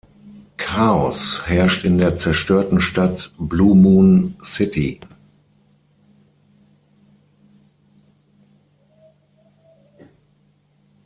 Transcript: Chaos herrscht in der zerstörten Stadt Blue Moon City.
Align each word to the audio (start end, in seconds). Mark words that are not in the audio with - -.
Chaos 0.57 1.43
herrscht 1.45 1.83
in 1.85 1.99
der 1.99 2.17
zerstörten 2.17 2.79
Stadt 2.79 3.35
Blue 3.37 3.75
Moon 3.75 4.35
City. 4.43 4.99